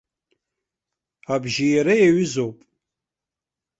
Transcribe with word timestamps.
Абжьы 1.33 1.67
иара 1.71 1.93
иаҩызоуп. 1.97 2.57